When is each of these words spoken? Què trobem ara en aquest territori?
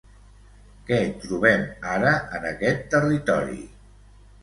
Què 0.87 0.97
trobem 1.27 1.67
ara 1.91 2.17
en 2.41 2.51
aquest 2.55 2.85
territori? 2.97 3.65